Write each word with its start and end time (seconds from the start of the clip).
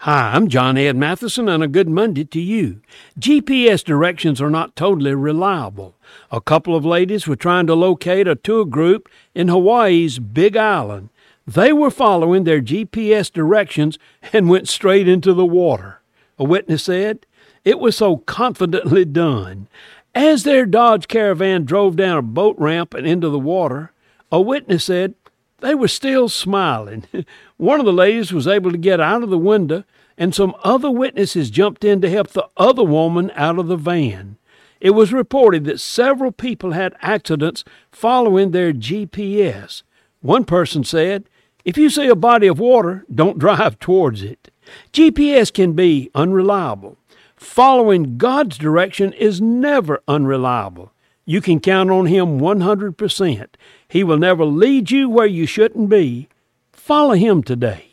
Hi, 0.00 0.32
I'm 0.34 0.48
John 0.48 0.76
Ed 0.76 0.94
Mathison, 0.94 1.48
and 1.52 1.62
a 1.62 1.68
good 1.68 1.88
Monday 1.88 2.24
to 2.26 2.40
you. 2.40 2.82
GPS 3.18 3.82
directions 3.82 4.42
are 4.42 4.50
not 4.50 4.76
totally 4.76 5.14
reliable. 5.14 5.94
A 6.30 6.40
couple 6.40 6.76
of 6.76 6.84
ladies 6.84 7.26
were 7.26 7.34
trying 7.34 7.66
to 7.66 7.74
locate 7.74 8.28
a 8.28 8.34
tour 8.34 8.66
group 8.66 9.08
in 9.34 9.48
Hawaii's 9.48 10.18
Big 10.18 10.54
Island. 10.54 11.08
They 11.46 11.72
were 11.72 11.90
following 11.90 12.44
their 12.44 12.60
GPS 12.60 13.32
directions 13.32 13.98
and 14.34 14.50
went 14.50 14.68
straight 14.68 15.08
into 15.08 15.32
the 15.32 15.46
water. 15.46 16.02
A 16.38 16.44
witness 16.44 16.84
said, 16.84 17.24
It 17.64 17.78
was 17.80 17.96
so 17.96 18.18
confidently 18.18 19.06
done. 19.06 19.66
As 20.14 20.44
their 20.44 20.66
Dodge 20.66 21.08
Caravan 21.08 21.64
drove 21.64 21.96
down 21.96 22.18
a 22.18 22.22
boat 22.22 22.56
ramp 22.58 22.92
and 22.92 23.06
into 23.06 23.30
the 23.30 23.38
water, 23.38 23.92
a 24.30 24.42
witness 24.42 24.84
said, 24.84 25.14
they 25.60 25.74
were 25.74 25.88
still 25.88 26.28
smiling. 26.28 27.04
One 27.56 27.80
of 27.80 27.86
the 27.86 27.92
ladies 27.92 28.32
was 28.32 28.46
able 28.46 28.70
to 28.70 28.78
get 28.78 29.00
out 29.00 29.22
of 29.22 29.30
the 29.30 29.38
window, 29.38 29.84
and 30.18 30.34
some 30.34 30.54
other 30.64 30.90
witnesses 30.90 31.50
jumped 31.50 31.84
in 31.84 32.00
to 32.00 32.10
help 32.10 32.28
the 32.28 32.48
other 32.56 32.84
woman 32.84 33.30
out 33.34 33.58
of 33.58 33.68
the 33.68 33.76
van. 33.76 34.36
It 34.80 34.90
was 34.90 35.12
reported 35.12 35.64
that 35.64 35.80
several 35.80 36.32
people 36.32 36.72
had 36.72 36.94
accidents 37.00 37.64
following 37.90 38.50
their 38.50 38.72
GPS. 38.72 39.82
One 40.20 40.44
person 40.44 40.84
said, 40.84 41.28
If 41.64 41.78
you 41.78 41.88
see 41.88 42.08
a 42.08 42.14
body 42.14 42.46
of 42.46 42.58
water, 42.58 43.04
don't 43.12 43.38
drive 43.38 43.78
towards 43.78 44.22
it. 44.22 44.50
GPS 44.92 45.52
can 45.52 45.72
be 45.72 46.10
unreliable. 46.14 46.98
Following 47.36 48.16
God's 48.16 48.58
direction 48.58 49.12
is 49.12 49.40
never 49.40 50.02
unreliable. 50.08 50.92
You 51.28 51.40
can 51.40 51.58
count 51.58 51.90
on 51.90 52.06
Him 52.06 52.38
100%. 52.38 53.46
He 53.88 54.04
will 54.04 54.16
never 54.16 54.44
lead 54.44 54.92
you 54.92 55.10
where 55.10 55.26
you 55.26 55.44
shouldn't 55.44 55.88
be. 55.88 56.28
Follow 56.72 57.14
Him 57.14 57.42
today. 57.42 57.85